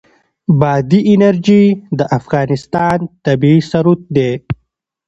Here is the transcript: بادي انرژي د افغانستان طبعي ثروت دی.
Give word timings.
بادي 0.59 0.99
انرژي 1.13 1.63
د 1.99 2.01
افغانستان 2.19 2.97
طبعي 3.25 3.57
ثروت 3.69 4.01
دی. 4.15 4.31